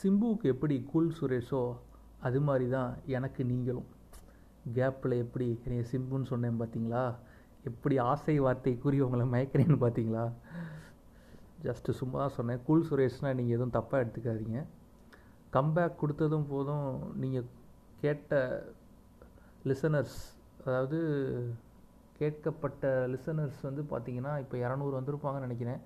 [0.00, 1.62] சிம்புவுக்கு எப்படி கூல் சுரேஷோ
[2.26, 3.88] அது மாதிரி தான் எனக்கு நீங்களும்.
[4.76, 7.02] கேப்பில் எப்படி என்னைய சிம்புன்னு சொன்னேன் பார்த்தீங்களா
[7.68, 10.24] எப்படி ஆசை வார்த்தை கூறி உங்களை மயக்கிறேன்னு பார்த்தீங்களா
[11.66, 12.60] ஜஸ்ட்டு சும்மா தான் சொன்னேன்.
[12.66, 14.60] கூல் சுரேஷ்னால் நீங்கள் எதுவும் தப்பாக எடுத்துக்காதீங்க.
[15.56, 16.86] கம்பேக் கொடுத்ததும் போதும்
[17.22, 17.48] நீங்கள்
[18.02, 18.38] கேட்ட
[19.70, 20.18] லிசனர்ஸ்
[20.66, 20.98] அதாவது
[22.18, 25.80] கேட்கப்பட்ட லிசனர்ஸ் வந்து பார்த்தீங்கன்னா இப்போ இரநூறு வந்திருப்பாங்கன்னு நினைக்கிறேன்.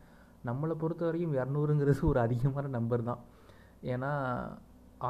[0.48, 3.22] நம்மளை பொறுத்த வரைக்கும் இரநூறுங்கிறது ஒரு அதிகமான நம்பர் தான்.
[3.92, 4.12] ஏன்னா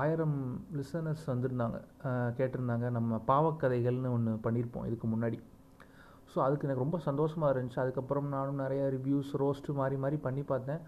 [0.00, 0.38] ஆயிரம்
[0.78, 1.78] லிசனர்ஸ் வந்திருந்தாங்க.
[2.38, 5.38] கேட்டிருந்தாங்க நம்ம பாவக்கதைகள்னு ஒன்று பண்ணியிருப்போம் இதுக்கு முன்னாடி.
[6.30, 7.82] ஸோ அதுக்கு எனக்கு ரொம்ப சந்தோஷமாக இருந்துச்சு.
[7.84, 10.82] அதுக்கப்புறம் நானும் நிறைய ரிவ்யூஸ் ரோஸ்ட்டு மாறி மாறி பண்ணி பார்த்தேன்.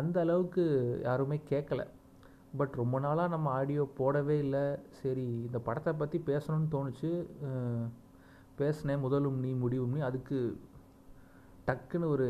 [0.00, 0.64] அந்த அளவுக்கு
[1.08, 1.82] யாருமே கேட்கல
[2.58, 4.64] பட் ரொம்ப நாளாக நம்ம ஆடியோ போடவே இல்லை.
[5.00, 7.10] சரி இந்த படத்தை பற்றி பேசணும்னு தோணுச்சு.
[8.60, 9.02] பேசினேன்.
[9.04, 10.00] முதலும் நீ முடிவும் நீ.
[10.10, 10.38] அதுக்கு
[11.68, 12.28] டக்குன்னு ஒரு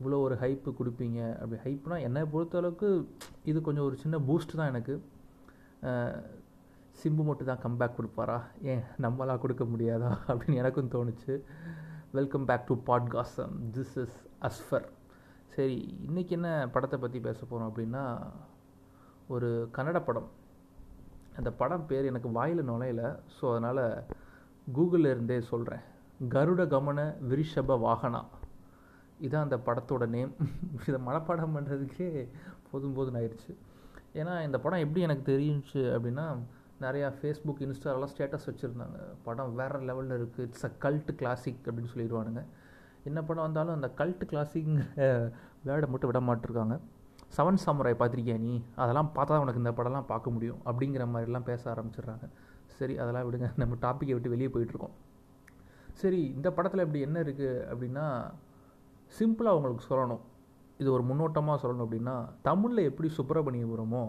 [0.00, 1.20] இவ்வளோ ஒரு ஹைப்பு கொடுப்பீங்க?
[1.40, 2.88] அப்படி ஹைப்னால் என்னை பொறுத்தளவுக்கு
[3.50, 4.94] இது கொஞ்சம் ஒரு சின்ன பூஸ்ட் தான் எனக்கு.
[7.00, 8.38] சிம்பு மட்டும் தான் கம்பேக் கொடுப்பாரா?
[8.62, 10.10] ஏன் நம்மளா கொடுக்க முடியாதா?
[10.30, 11.34] அப்படின்னு எனக்கும் தோணுச்சு.
[12.18, 14.16] வெல்கம் பேக் டு பாட்காஸ்டம் திஸ் இஸ்
[14.48, 14.88] அஸ்ஃபர்
[15.54, 18.04] சரி இன்றைக்கி என்ன படத்தை பற்றி பேச போகிறோம் அப்படின்னா
[19.34, 20.28] ஒரு கன்னட படம்.
[21.38, 23.02] அந்த படம் பேர் எனக்கு வாயில் நுழையல.
[23.36, 23.84] ஸோ அதனால்
[24.76, 25.84] கூகுளில் இருந்தே சொல்கிறேன்
[26.34, 28.22] கருட கமன விரிஷப வாகனா.
[29.26, 30.32] இதான் அந்த படத்தோட நேம்
[30.88, 32.08] இதை மனப்பாடம் பண்ணுறதுக்கே
[32.70, 33.52] போதும் போதும் ஆயிடுச்சு.
[34.20, 36.26] ஏன்னா இந்த படம் எப்படி எனக்கு தெரிஞ்சுச்சு அப்படின்னா
[36.84, 38.98] நிறையா ஃபேஸ்புக் இன்ஸ்டாலெலாம் ஸ்டேட்டஸ் வச்சுருந்தாங்க.
[39.26, 42.42] படம் வேறு லெவலில் இருக்குது இட்ஸ் அ கல்ட் கிளாசிக் அப்படின்னு சொல்லிடுவானுங்க.
[43.08, 45.06] என்ன படம் வந்தாலும் அந்த கல்ட் கிளாசிக்ங்கிற
[45.68, 46.76] வேர்டை மட்டும் விட மாட்டிருக்காங்க.
[47.36, 48.54] செவன் சாமுராய் பார்த்துருக்கியா நீ?
[48.82, 52.26] அதெல்லாம் பார்த்தா தான் உனக்கு இந்த படம்லாம் பார்க்க முடியும் அப்படிங்கிற மாதிரிலாம் பேச ஆரம்பிச்சிடுறாங்க.
[52.78, 53.48] சரி அதெல்லாம் விடுங்க.
[53.60, 54.96] நம்ம டாப்பிக்கை விட்டு வெளியே போயிட்டுருக்கோம்
[56.00, 58.04] சரி இந்த படத்தில் இப்படி என்ன இருக்குது அப்படின்னா
[59.18, 60.22] சிம்பிளாக உங்களுக்கு சொல்லணும்.
[60.80, 62.14] இது ஒரு முன்னோட்டமாக சொல்லணும் அப்படின்னா
[62.48, 64.04] தமிழில் எப்படி சுப்பிரமணியபுரமோ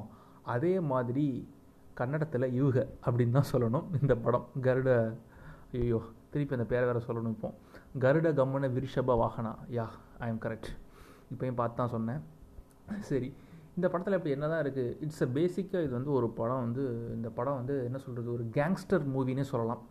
[0.53, 1.25] அதே மாதிரி
[1.99, 4.45] கன்னடத்தில் யூக அப்படின்னு தான் சொல்லணும் இந்த படம்.
[4.67, 4.89] கருட
[5.79, 5.99] ஐயோ
[6.31, 7.49] திருப்பி அந்த பேரை வேறு சொல்லணும் இப்போ.
[8.03, 9.51] கருட கம்மன விரிஷப வாகனா.
[9.77, 9.85] யா
[10.25, 10.69] ஐ எம் கரெக்ட்
[11.31, 12.21] இப்போயும் பார்த்து தான் சொன்னேன்.
[13.09, 13.29] சரி
[13.77, 16.83] இந்த படத்தில் இப்படி என்ன தான் இருக்குது இட்ஸ் அ பேசிக்காக இது வந்து ஒரு படம் வந்து
[17.17, 19.83] இந்த படம் வந்து என்ன சொல்கிறது ஒரு கேங்ஸ்டர் மூவினே சொல்லலாம்.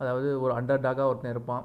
[0.00, 1.64] அதாவது ஒரு அண்டர் டாகாக ஒருத்தன் இருப்பான்.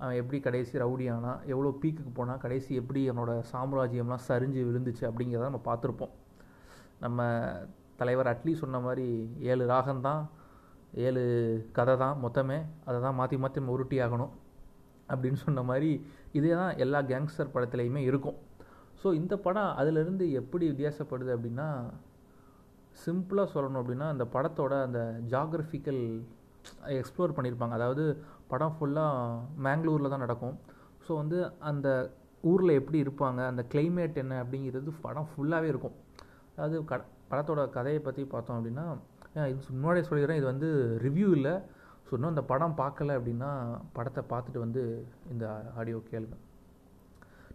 [0.00, 5.48] அவன் எப்படி கடைசி ரவுடி ஆனால் எவ்வளோ பீக்குக்கு போனால் கடைசி எப்படி அவனோட சாம்ராஜ்யம்லாம் சரிஞ்சு விழுந்துச்சு அப்படிங்கிறத
[5.50, 6.12] நம்ம பார்த்துருப்போம்.
[7.04, 7.26] நம்ம
[8.00, 9.06] தலைவர் அட்லி சொன்ன மாதிரி
[9.52, 10.22] ஏழு ராகம்தான்
[11.06, 11.22] ஏழு
[11.78, 14.34] கதை தான் மொத்தமே அதை தான் மாற்றி மாற்றி நம்ம உருட்டி ஆகணும்
[15.12, 15.90] அப்படின்னு சொன்ன மாதிரி
[16.38, 18.38] இதே தான் எல்லா கேங்ஸ்டர் படத்துலையுமே இருக்கும்.
[19.02, 21.68] ஸோ இந்த படம் அதிலிருந்து எப்படி வித்தியாசப்படுது அப்படின்னா
[23.04, 25.00] சிம்பிளாக சொல்லணும் அப்படின்னா அந்த படத்தோட அந்த
[25.32, 26.02] ஜாகிரபிக்கல்
[27.00, 28.04] எக்ஸ்ப்ளோர் பண்ணியிருப்பாங்க அதாவது
[28.52, 30.56] படம் ஃபுல்லாக மேங்களூரில் தான் நடக்கும்.
[31.04, 31.38] ஸோ வந்து
[31.70, 31.88] அந்த
[32.50, 35.96] ஊரில் எப்படி இருப்பாங்க அந்த கிளைமேட் என்ன அப்படிங்கிறது படம் ஃபுல்லாகவே இருக்கும்.
[36.54, 36.96] அதாவது க
[37.30, 38.86] படத்தோட கதையை பற்றி பார்த்தோம் அப்படின்னா
[39.52, 40.68] இது முன்னாடியே சொல்லிடுறேன் இது வந்து
[41.06, 41.54] ரிவ்யூ இல்லை.
[42.06, 43.50] ஸோ இன்னும் இந்த படம் பார்க்கல அப்படின்னா
[43.96, 44.82] படத்தை பார்த்துட்டு வந்து
[45.32, 45.44] இந்த
[45.80, 46.36] ஆடியோ கேளுங்க.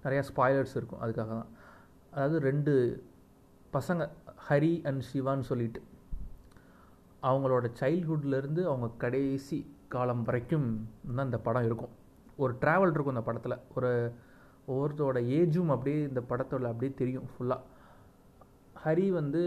[0.04, 1.50] நிறையா ஸ்பாய்லர்ஸ் இருக்கும் அதுக்காக தான்.
[2.14, 2.74] அதாவது ரெண்டு
[3.76, 4.02] பசங்க
[4.48, 5.82] ஹரி அண்ட் சிவான்னு சொல்லிட்டு
[7.30, 9.60] அவங்களோட சைல்ட்ஹுட்லேருந்து அவங்க கடைசி
[9.96, 10.68] காலம் வரைக்கும்
[11.18, 11.94] தான் இந்த படம் இருக்கும்.
[12.44, 13.62] ஒரு ட்ராவல் இருக்கும் இந்த படத்தில்.
[13.76, 13.92] ஒரு
[14.72, 17.62] ஒவ்வொருத்தரோட ஏஜும் அப்படியே இந்த படத்தோட அப்படியே தெரியும் ஃபுல்லாக
[18.84, 19.42] ஹரி வந்து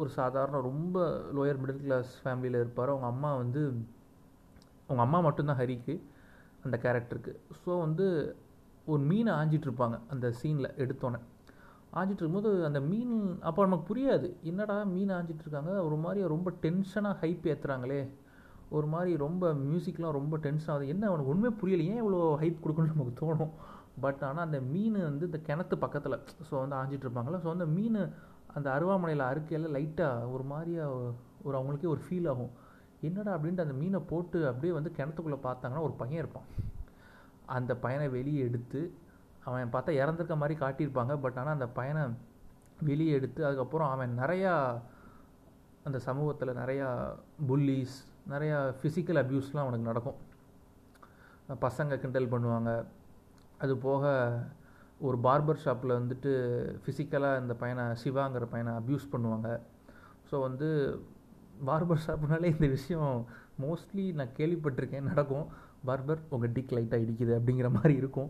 [0.00, 0.96] ஒரு சாதாரண ரொம்ப
[1.36, 2.92] லோயர் மிடில் கிளாஸ் ஃபேமிலியில் இருப்பார்.
[2.92, 3.62] அவங்க அம்மா வந்து
[4.86, 5.94] அவங்க அம்மா மட்டும்தான் ஹரிக்கு
[6.66, 7.32] அந்த கேரக்டருக்கு
[7.62, 8.06] ஸோ வந்து
[8.92, 11.20] ஒரு மீனை ஆஞ்சிட்ருப்பாங்க அந்த சீனில் எடுத்தோன்னே
[11.98, 13.14] ஆஞ்சிட்டு இருக்கும்போது அந்த மீன்
[13.48, 14.28] அப்போ நமக்கு புரியாது.
[14.50, 18.00] என்னடா மீன் ஆஞ்சிட்ருக்காங்க ஒரு மாதிரி ரொம்ப டென்ஷனாக ஹைப் ஏற்றுறாங்களே
[18.76, 20.92] ஒரு மாதிரி ரொம்ப மியூசிக்லாம் ரொம்ப டென்ஷன் ஆகுது.
[20.94, 21.86] என்ன அவனுக்கு ஒன்றுமே புரியல.
[21.92, 23.52] ஏன் இவ்வளோ ஹைப் கொடுக்கணும்னு நமக்கு தோணும்?
[24.04, 26.16] பட் ஆனால் அந்த மீன் வந்து இந்த கிணத்து பக்கத்தில்
[26.48, 27.98] ஸோ வந்து ஆஞ்சிட்டிருப்பாங்களா ஸோ அந்த மீன்
[28.56, 30.84] அந்த அருவாமனையில் அறுக்கையில் லைட்டாக ஒரு மாதிரியா
[31.46, 32.52] ஒரு அவங்களுக்கே ஒரு ஃபீல் ஆகும்.
[33.08, 36.48] என்னடா அப்படின்ட்டு அந்த மீனை போட்டு அப்படியே வந்து கிணத்துக்குள்ளே பார்த்தாங்கன்னா ஒரு பையன் இருப்பான்.
[37.56, 38.80] அந்த பையனை வெளியே எடுத்து
[39.46, 41.14] அவன் பார்த்தா இறந்துருக்க மாதிரி காட்டியிருப்பாங்க.
[41.24, 42.02] பட் ஆனால் அந்த பையனை
[42.88, 44.52] வெளியே எடுத்து அதுக்கப்புறம் அவன் நிறையா
[45.88, 46.88] அந்த சமூகத்தில் நிறையா
[47.48, 47.96] புல்லிஸ்
[48.30, 50.18] நிறையா ஃபிசிக்கல் அப்யூஸ்லாம் அவனுக்கு நடக்கும்.
[51.66, 52.70] பசங்க கிண்டல் பண்ணுவாங்க.
[53.64, 54.12] அது போக
[55.06, 56.32] ஒரு பார்பர் ஷாப்பில் வந்துட்டு
[56.82, 59.48] ஃபிசிக்கலாக இந்த பையனை சிவாங்கிற பையனை அப்யூஸ் பண்ணுவாங்க.
[60.28, 60.68] ஸோ வந்து
[61.68, 63.10] பார்பர் ஷாப்னாலே இந்த விஷயம்
[63.64, 65.46] மோஸ்ட்லி நான் கேள்விப்பட்டிருக்கேன் நடக்கும்.
[65.88, 68.28] பார்பர் உங்கள் டிக் லைட்டாக இடிக்குது அப்படிங்கிற மாதிரி இருக்கும்.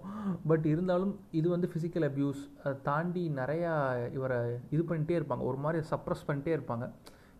[0.50, 3.72] பட் இருந்தாலும் இது வந்து ஃபிசிக்கல் அப்யூஸ் அதை தாண்டி நிறையா
[4.18, 4.38] இவரை
[4.74, 5.44] இது பண்ணிகிட்டே இருப்பாங்க.
[5.50, 6.86] ஒரு மாதிரி சப்ரஸ் பண்ணிட்டே இருப்பாங்க.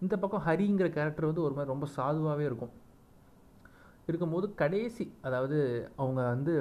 [0.04, 2.72] இந்த பக்கம் ஹரிங்கிற கேரக்டர் வந்து ஒரு மாதிரி ரொம்ப சாதுவாகவே இருக்கும்.
[4.08, 5.58] இருக்கும்போது கடைசி அதாவது
[6.00, 6.54] அவங்க வந்து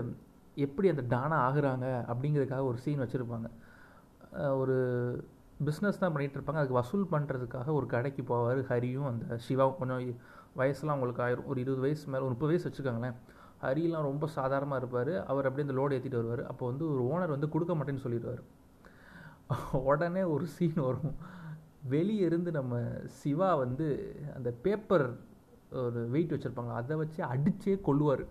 [0.66, 3.48] எப்படி அந்த டானா ஆகுறாங்க அப்படிங்கிறதுக்காக ஒரு சீன் வச்சுருப்பாங்க.
[4.62, 4.76] ஒரு
[5.68, 6.62] பிஸ்னஸ் தான் பண்ணிகிட்டு இருப்பாங்க.
[6.62, 9.78] அதுக்கு வசூல் பண்ணுறதுக்காக ஒரு கடைக்கு போவார் ஹரியும் அந்த சிவாவும்.
[9.82, 10.06] கொஞ்சம்
[10.60, 11.50] வயசுலாம் அவங்களுக்கு ஆயிரும்.
[11.52, 13.18] ஒரு இருபது வயசு மேலே ஒரு முப்பது வயசு வச்சுக்கோங்களேன்.
[13.66, 15.14] ஹரியெலாம் ரொம்ப சாதாரணமாக இருப்பார்.
[15.32, 16.44] அவர் அப்படியே இந்த லோடு ஏற்றிட்டு வருவார்.
[16.52, 18.42] அப்போ வந்து ஒரு ஓனர் வந்து கொடுக்க மாட்டேன்னு சொல்லிடுவார்.
[19.92, 21.16] உடனே ஒரு சீன் வரும்.
[21.94, 22.80] வெளியே இருந்து நம்ம
[23.20, 23.88] சிவா வந்து
[24.36, 25.06] அந்த பேப்பர்
[25.82, 28.24] ஒரு வெயிட் வச்சுருப்பாங்க அதை வச்சு அடித்தே கொள்ளுவார்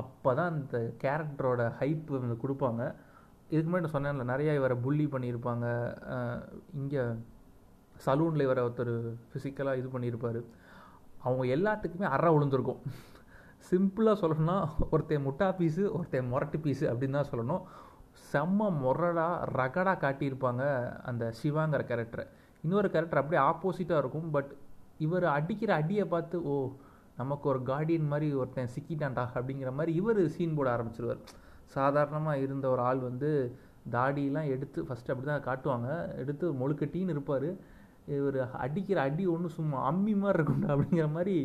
[0.00, 2.82] அப்போ தான் அந்த கேரக்டரோட ஹைப் வந்து கொடுப்பாங்க.
[3.50, 5.66] இதுக்கு முன்னாடி நான் சொன்னேன்ல நிறையா இவரை புள்ளி பண்ணியிருப்பாங்க.
[6.80, 7.02] இங்கே
[8.04, 8.94] சலூனில் இவரை ஒருத்தர்
[9.30, 10.40] ஃபிசிக்கலாக இது பண்ணியிருப்பார்.
[11.26, 12.80] அவங்க எல்லாத்துக்குமே அற விழுந்திருக்கும்.
[13.70, 14.56] சிம்பிளாக சொல்லணும்னா
[14.94, 17.62] ஒருத்தன் முட்டா பீஸு ஒருத்தன் மொரட்டு பீஸு அப்படின்னு தான் சொல்லணும்.
[18.30, 20.62] செம்ம மொரடாக ரகடாக காட்டியிருப்பாங்க
[21.10, 22.24] அந்த சிவாங்கிற கேரக்டரை
[22.64, 24.52] இன்னொரு கேரக்டர் அப்படியே ஆப்போசிட்டாக இருக்கும் பட்
[25.06, 26.54] இவர் அடிக்கிற அடியை பார்த்து ஓ
[27.20, 31.20] நமக்கு ஒரு கார்டியன் மாதிரி ஒருத்தன் சிக்கிட்டான்டா அப்படிங்கிற மாதிரி இவர் சீன் போட ஆரம்பிச்சிருவார்.
[31.74, 33.30] சாதாரணமாக இருந்த ஒரு ஆள் வந்து
[33.94, 35.88] தாடியெலாம் எடுத்து ஃபஸ்ட்டு அப்படி தான் காட்டுவாங்க.
[36.22, 37.48] எடுத்து மொழுக்கட்டின்னு இருப்பார்.
[38.16, 41.36] இவர் அடிக்கிற அடி ஒன்றும் சும்மா அம்மி மாதிரி இருக்கும்டா அப்படிங்கிற மாதிரி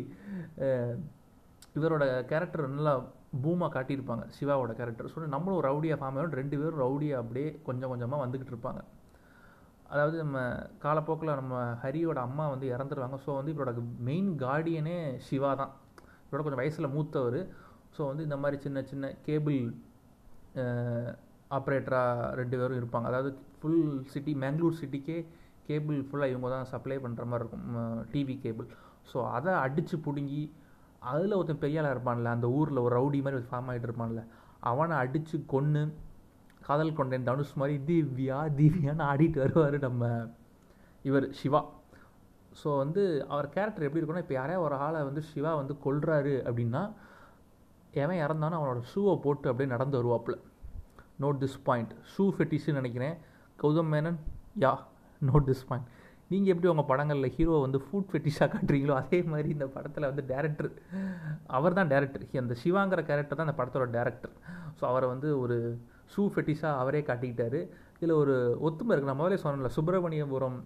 [1.78, 2.94] இவரோட கேரக்டர் நல்லா
[3.42, 8.22] பூமா காட்டியிருப்பாங்க சிவாவோட கேரக்டர் ஸோ நம்மளும் ரவுடியாக ஃபார்ம் ஆகிடும் ரெண்டு பேரும் ரவுடியாக அப்படியே கொஞ்சம் கொஞ்சமாக
[8.24, 8.80] வந்துக்கிட்டு இருப்பாங்க.
[9.92, 10.38] அதாவது நம்ம
[10.84, 13.16] காலப்போக்கில் நம்ம ஹரியோட அம்மா வந்து இறந்துருவாங்க.
[13.24, 13.72] ஸோ வந்து இவரோட
[14.08, 14.98] மெயின் கார்டியனே
[15.28, 15.72] சிவா தான்.
[16.26, 17.40] இவரோட கொஞ்சம் வயசில் மூத்தவர்.
[17.96, 19.60] ஸோ வந்து இந்த மாதிரி சின்ன சின்ன கேபிள்
[21.58, 23.06] ஆப்ரேட்டராக ரெண்டு பேரும் இருப்பாங்க.
[23.10, 23.30] அதாவது
[23.60, 25.18] ஃபுல் சிட்டி மேங்களூர் சிட்டிக்கே
[25.68, 27.66] கேபிள் ஃபுல்லாக இவங்க தான் சப்ளை பண்ணுற மாதிரி இருக்கும்.
[28.12, 28.68] டிவி கேபிள்
[29.10, 30.42] ஸோ அதை அடித்து பிடுங்கி
[31.08, 34.22] அதில் ஒருத்தன் பெரியாளாக இருப்பான்ல அந்த ஊரில் ஒரு ரவுடி மாதிரி ஒரு ஃபார்ம் ஆகிட்டு இருப்பான்ல
[34.70, 35.82] அவனை அடித்து கொன்று
[36.66, 40.08] காதல் கொண்டேன் தனுஷ் மாதிரி திவ்யா திவ்யான்னு ஆடிட்டு வருவார் நம்ம
[41.08, 41.60] இவர் சிவா.
[42.60, 43.02] ஸோ வந்து
[43.32, 46.82] அவர் கேரக்டர் எப்படி இருக்குன்னா இப்போ யாரையா ஒரு ஆளை வந்து சிவா வந்து கொல்றாரு அப்படின்னா
[48.02, 50.36] எவன் இறந்தானோ அவனோட ஷூவை போட்டு அப்படியே நடந்து வருவாப்புல.
[51.22, 53.16] நோட் திஸ் பாயிண்ட் ஷூ ஃபெட்டிஸ்ன்னு நினைக்கிறேன்.
[53.62, 54.18] Gautham Menon
[54.64, 54.72] yeah
[55.20, 55.88] note this point
[56.32, 60.68] நீங்கள் எப்படி உங்கள் படங்களில் ஹீரோ வந்து ஃபுட் ஃபெட்டிஷாக காட்டுறீங்களோ அதே மாதிரி இந்த படத்தில் வந்து டேரக்டர்
[61.56, 64.34] அவர் தான் டேரக்டர் அந்த சிவாங்கிற கேரக்டர் தான் அந்த படத்தோட டேரக்டர்
[64.80, 65.56] ஸோ அவரை வந்து ஒரு
[66.12, 67.60] ஷூ ஃபெட்டிஷாக அவரே காட்டிக்கிட்டாரு.
[67.98, 68.34] இதில் ஒரு
[68.66, 70.58] ஒத்துமை இருக்குது நான் முதலே சொன்னல சுப்பிரமணியபுரம்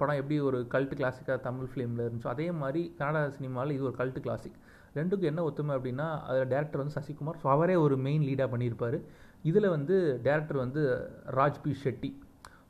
[0.00, 4.22] படம் எப்படி ஒரு கல்ட்டு கிளாசிக்காக தமிழ் ஃபிலிமில் இருந்துச்சோ அதே மாதிரி கன்னடா சினிமாவில் இது ஒரு கல்ட்டு
[4.26, 4.56] கிளாசிக்
[4.98, 7.38] ரெண்டுக்கும் என்ன ஒத்துமை அப்படின்னா அதில் டேரக்டர் வந்து சசிகுமார்.
[7.42, 8.98] ஸோ அவரே ஒரு மெயின் லீடாக பண்ணியிருப்பார்.
[9.50, 9.96] இதில் வந்து
[10.26, 10.82] டேரக்டர் வந்து
[11.38, 12.10] ராஜ்பி ஷெட்டி.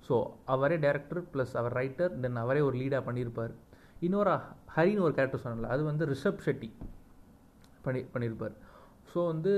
[0.08, 0.16] ஸோ
[0.54, 3.52] அவரே டேரக்டர் ப்ளஸ் அவர் ரைட்டர் தென் அவரே ஒரு லீடாக பண்ணியிருப்பார்.
[4.06, 4.32] இன்னொரு
[4.76, 6.70] ஹரின்னு ஒரு கேரக்டர் சொன்னல அது வந்து ரிஷப் ஷெட்டி
[7.84, 8.54] பண்ணி பண்ணியிருப்பார்.
[9.12, 9.52] ஸோ வந்து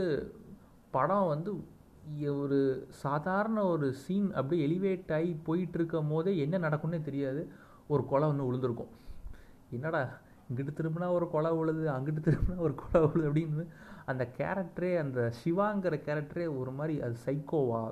[0.97, 1.51] படம் வந்து
[2.43, 2.59] ஒரு
[3.03, 7.43] சாதாரண ஒரு சீன் அப்படியே எலிவேட் ஆகி போயிட்டுருக்கும் போதே என்ன நடக்கும்னே தெரியாது.
[7.93, 8.93] ஒரு கொலை ஒன்று விழுந்திருக்கும்.
[9.77, 10.03] என்னடா
[10.49, 13.65] இங்கிட்டு திரும்பினா ஒரு கொலை விழுது அங்கிட்டு திரும்பினா ஒரு கொலை விழுது அப்படின்னு
[14.11, 17.83] அந்த கேரக்டரே அந்த சிவாங்கிற கேரக்டரே ஒரு மாதிரி அது சைக்கோவா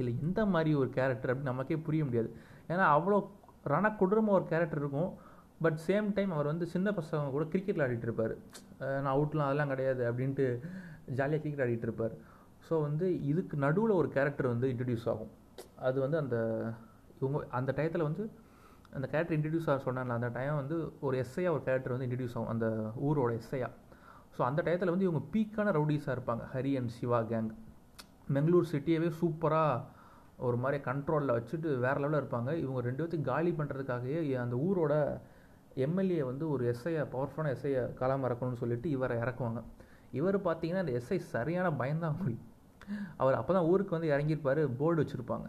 [0.00, 2.30] இல்லை எந்த மாதிரி ஒரு கேரக்டர் அப்படின்னு நமக்கே புரிய முடியாது.
[2.72, 3.18] ஏன்னா அவ்வளோ
[3.74, 5.10] ரணக்கொடூரமாக ஒரு கேரக்டர் இருக்கும்.
[5.64, 8.34] பட் சேம் டைம் அவர் வந்து சின்ன பசங்க கூட கிரிக்கெட் விளையாடிட்டு இருப்பார்.
[9.02, 10.46] நான் அவுட்லாம் அதெல்லாம் கிடையாது அப்படின்ட்டு
[11.18, 12.14] ஜாலியாக கிரிக்கெட் ஆடிட்டு இருப்பார்.
[12.68, 15.32] ஸோ வந்து இதுக்கு நடுவில் ஒரு கேரக்டர் வந்து இன்ட்ரடியூஸ் ஆகும்.
[15.88, 16.36] அது வந்து அந்த
[17.20, 18.24] இவங்க அந்த டயத்தில் வந்து
[18.96, 20.76] அந்த கேரக்டர் இன்ட்ரடியூஸ் ஆக சொன்னால அந்த டைம் வந்து
[21.06, 22.52] ஒரு எஸ்ஐயா ஒரு கேரக்டர் வந்து இன்ட்ரடியூஸ் ஆகும்.
[22.54, 22.66] அந்த
[23.06, 23.68] ஊரோட எஸ்ஐயா
[24.36, 26.44] ஸோ அந்த டயத்தில் வந்து இவங்க பீக்கான ரவுடிஸாக இருப்பாங்க.
[26.54, 27.50] ஹரி அண்ட் சிவா கேங்
[28.32, 29.82] பெங்களூர் சிட்டியவே சூப்பராக
[30.46, 32.50] ஒரு மாதிரி கண்ட்ரோலில் வச்சுட்டு வேறு லெவலில் இருப்பாங்க.
[32.62, 34.94] இவங்க ரெண்டு பேர்த்தையும் காலி பண்ணுறதுக்காகவே அந்த ஊரோட
[35.86, 39.60] எம்எல்ஏ வந்து ஒரு எஸ்ஐயை பவர்ஃபுல்லான எஸ்ஐயை களம் இறக்கணும்னு சொல்லிட்டு இவரை இறக்குவாங்க.
[40.18, 42.36] இவர் பார்த்தீங்கன்னா அந்த எஸ்ஐ சரியான பயந்தாங்குழி
[43.16, 45.46] அவர் அப்போ தான் ஊருக்கு வந்து இறங்கியிருப்பார் போர்டு வச்சுருப்பாங்க.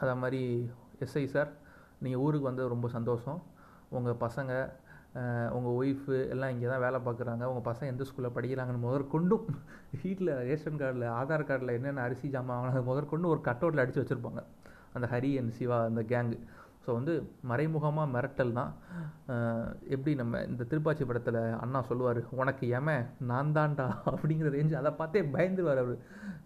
[0.00, 0.42] அதே மாதிரி
[1.04, 1.50] எஸ்ஐ சார்
[2.04, 3.40] நீங்கள் ஊருக்கு வந்து ரொம்ப சந்தோஷம்.
[3.96, 4.52] உங்கள் பசங்க
[5.56, 7.44] உங்கள் ஒய்ஃபு எல்லாம் இங்கே தான் வேலை பார்க்குறாங்க.
[7.50, 9.46] உங்கள் பசங்க எந்த ஸ்கூலில் படிக்கிறாங்கன்னு முதற்கொண்டும்
[10.02, 14.42] வீட்டில் ரேஷன் கார்டில் ஆதார் கார்டில் என்னென்ன அரிசி ஜாமான் வாங்கினது முதற்கொண்டு ஒரு கட்டோட்டில் அடித்து வச்சுருப்பாங்க.
[14.96, 16.38] அந்த ஹரி அண்ட் சிவா அந்த கேங்கு
[16.84, 17.14] ஸோ வந்து
[17.50, 18.70] மறைமுகமாக மிரட்டல் தான்.
[19.94, 22.94] எப்படி நம்ம இந்த திருப்பாச்சி படத்தில் அண்ணா சொல்லுவார் உனக்கு ஏம
[23.30, 25.98] நான் தான்டா அப்படிங்கிற ரேஞ்சு அதை பார்த்தே பயந்துருவார் அவர்.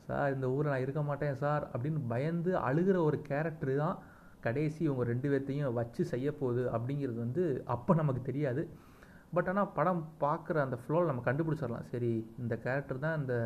[0.08, 3.96] சார் இந்த ஊரில் நான் இருக்க மாட்டேன் சார் அப்படின்னு பயந்து அழுகிற ஒரு கேரக்டர் தான்
[4.46, 8.62] கடைசி இவங்க ரெண்டு பேர்த்தையும் வச்சு செய்ய போகுது அப்படிங்கிறது வந்து அப்போ நமக்கு தெரியாது.
[9.36, 11.86] பட் ஆனால் படம் பார்க்குற அந்த ஃப்ளோவில் நம்ம கண்டுபிடிச்சிடலாம்.
[11.92, 13.36] சரி இந்த கேரக்டர் தான் இந்த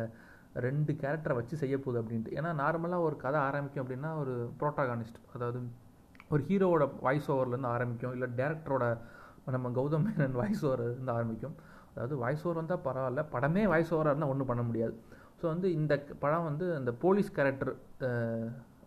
[0.65, 2.35] ரெண்டு கேரக்டரை வச்சு செய்ய போகுது அப்படின்ட்டு.
[2.39, 5.59] ஏன்னா நார்மலாக ஒரு கதை ஆரம்பிக்கும் அப்படின்னா ஒரு ப்ரோட்டாகானிஸ்ட் அதாவது
[6.33, 8.13] ஒரு ஹீரோவோட வாய்ஸ் ஓவர்லேருந்து ஆரம்பிக்கும்.
[8.17, 8.85] இல்லை டேரக்டரோட
[9.55, 11.55] நம்ம கௌதம் மேனன் வாய்ஸ் ஓவர்லேருந்து ஆரம்பிக்கும்.
[11.93, 14.93] அதாவது வாய்ஸ் ஓவர் வந்தால் பரவாயில்ல படமே வாய்ஸ் ஓவராக இருந்தால் ஒன்றும் பண்ண முடியாது.
[15.39, 17.71] ஸோ வந்து இந்த படம் வந்து அந்த போலீஸ் கேரக்டர்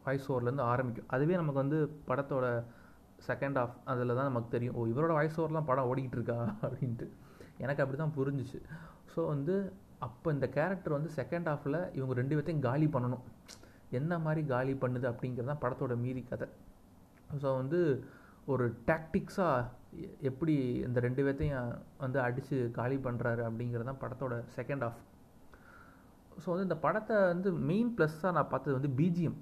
[0.05, 1.09] வாய்ஸ் ஓவர்லேருந்து ஆரம்பிக்கும்.
[1.15, 1.79] அதுவே நமக்கு வந்து
[2.09, 2.47] படத்தோட
[3.29, 4.77] செகண்ட் ஆஃப் அதில் தான் நமக்கு தெரியும்.
[4.79, 7.07] ஓ இவரோட வாய்ஸ் ஓவர்லாம் படம் ஓடிக்கிட்டு இருக்கா அப்படின்ட்டு.
[7.65, 8.59] எனக்கு அப்படி தான் புரிஞ்சிச்சு.
[9.15, 9.55] ஸோ வந்து
[10.07, 13.25] அப்போ இந்த கேரக்டர் வந்து செகண்ட் ஆஃபில் இவங்க ரெண்டு பேர்த்தையும் காலி பண்ணணும்.
[13.99, 16.49] என்ன மாதிரி காலி பண்ணுது அப்படிங்கிறது தான் படத்தோட மீறி கதை.
[17.43, 17.81] ஸோ வந்து
[18.49, 19.69] ஒரு டாக்டிக்ஸாக
[20.21, 20.55] எப்படி
[20.87, 25.01] இந்த ரெண்டு பேர்த்தையும் வந்து அடித்து காலி பண்ணுறாரு அப்படிங்கிறது தான் படத்தோட செகண்ட் ஆஃப்
[26.43, 29.39] ஸோ வந்து இந்த படத்தை வந்து மெயின் ப்ளஸ்ஸாக நான் பார்த்தது வந்து பிஜிஎம்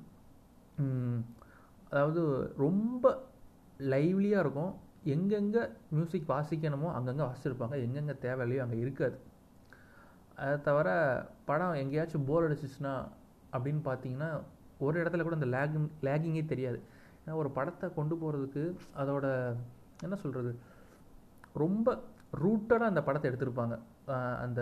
[1.91, 2.23] அதாவது
[2.65, 3.05] ரொம்ப
[3.93, 4.73] லைவ்லியாக இருக்கும்.
[5.15, 5.63] எங்கெங்கே
[5.97, 7.77] மியூசிக் வாசிக்கணுமோ அங்கங்கே வாசிச்சிருப்பாங்க.
[7.87, 9.17] எங்கெங்கே தேவையில்லையோ அங்கே இருக்காது.
[10.43, 10.89] அதை தவிர
[11.49, 12.95] படம் எங்கேயாச்சும் போர் அடிச்சிச்சுன்னா
[13.55, 14.31] அப்படின்னு பார்த்தீங்கன்னா
[14.87, 16.79] ஒரு இடத்துல கூட அந்த லேகிங் லேகிங்கே தெரியாது.
[17.23, 18.63] ஏன்னா ஒரு படத்தை கொண்டு போகிறதுக்கு
[19.01, 19.27] அதோட
[20.07, 20.53] என்ன சொல்கிறது
[21.63, 21.97] ரொம்ப
[22.45, 23.77] ரூட்டடாக அந்த படத்தை எடுத்திருப்பாங்க.
[24.45, 24.61] அந்த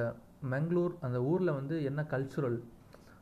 [0.52, 2.58] மங்களூர் அந்த ஊரில் வந்து என்ன கல்ச்சுரல்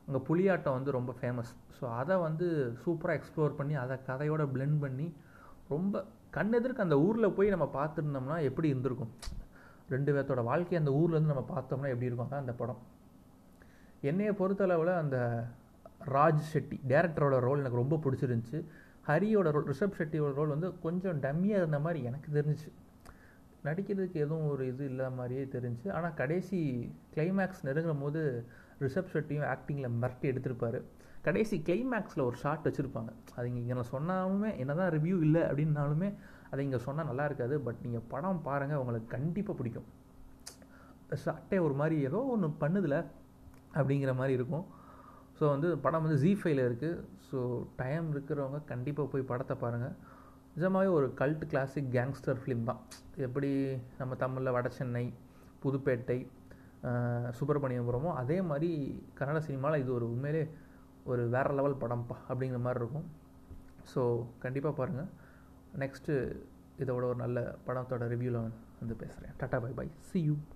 [0.06, 2.46] அங்கே புலியாட்டம் வந்து ரொம்ப ஃபேமஸ் ஸோ அதை வந்து
[2.82, 5.06] சூப்பராக எக்ஸ்ப்ளோர் பண்ணி அதை கதையோட பிளெண்ட் பண்ணி
[5.68, 6.04] ரொம்ப
[6.36, 9.12] கண்ணெதிர்க்கு அந்த ஊரில் போய் நம்ம பார்த்துருந்தோம்னா எப்படி இருந்திருக்கும்?
[9.94, 12.28] ரெண்டு பேர்த்தோட வாழ்க்கையை அந்த ஊர்லேருந்து நம்ம பார்த்தோம்னா எப்படி இருக்கும்?
[12.28, 12.80] அதான் அந்த படம்.
[14.10, 15.18] என்னையை பொறுத்தளவில் அந்த
[16.14, 18.58] ராஜ் ஷெட்டி டேரக்டரோட ரோல் எனக்கு ரொம்ப பிடிச்சிருந்துச்சி.
[19.08, 22.70] ஹரியோட ரோல் ரிஷப் ஷெட்டியோட ரோல் வந்து கொஞ்சம் டம்மியாக இருந்த மாதிரி எனக்கு தெரிஞ்சிச்சு.
[23.66, 26.58] நடிக்கிறதுக்கு எதுவும் ஒரு இது இல்லாத மாதிரியே தெரிஞ்சு ஆனால் கடைசி
[27.14, 28.22] கிளைமேக்ஸ் நெருங்கும் போது
[28.84, 30.78] ரிஷப் ஷெட்டியும் ஆக்டிங்கில் மிரட்டி எடுத்திருப்பார்.
[31.26, 33.12] கடைசி கிளைமேக்ஸில் ஒரு ஷார்ட் வச்சுருப்பாங்க.
[33.36, 36.08] அது இங்கே நான் சொன்னாலுமே என்ன தான் ரிவ்யூ இல்லை அப்படின்னாலுமே
[36.50, 37.54] அதை இங்கே சொன்னால் நல்லா இருக்காது.
[37.66, 39.88] பட் நீங்கள் படம் பாருங்கள் உங்களுக்கு கண்டிப்பாக பிடிக்கும்.
[41.24, 42.98] ஷார்ட்டே ஒரு மாதிரி ஏதோ ஒன்று பண்ணுதில்ல
[43.78, 44.66] அப்படிங்கிற மாதிரி இருக்கும்.
[45.38, 47.38] ஸோ வந்து படம் வந்து ஜி ஃபைவ்ல இருக்குது ஸோ
[47.80, 49.96] டைம் இருக்கிறவங்க கண்டிப்பாக போய் படத்தை பாருங்கள்
[50.56, 52.80] நிஜமாகவே ஒரு கல்ட் கிளாசிக் கேங்ஸ்டர் ஃபிலிம் தான்.
[53.26, 53.50] எப்படி
[54.00, 55.04] நம்ம தமிழில் வட சென்னை
[55.64, 56.18] புதுப்பேட்டை
[57.38, 58.70] சுப்பிரமணியபுரமோ அதே மாதிரி
[59.18, 60.48] கன்னட சினிமாவில் இது ஒரு உண்மையிலே
[61.04, 63.06] ஒரு வேறு லெவல் படம்ப்பா அப்படிங்கிற மாதிரி இருக்கும்.
[63.94, 65.10] ஸோ கண்டிப்பாக பாருங்கள்
[65.78, 66.36] நெக்ஸ்ட்டு
[66.78, 70.36] இதோட ஒரு நல்ல படத்தோட ரிவ்யூவில் வந்து பேசுகிறேன் tata bye bye see you